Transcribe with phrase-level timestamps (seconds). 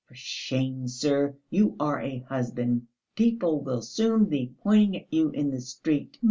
[0.07, 2.87] For shame, sir, you are a husband!
[3.15, 6.17] People will soon be pointing at you in the street."